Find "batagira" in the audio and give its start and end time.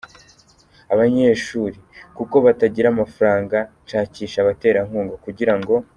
2.45-2.87